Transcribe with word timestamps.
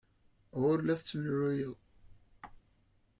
Ur 0.67 0.77
la 0.81 0.95
tettemlelluyeḍ. 0.99 1.75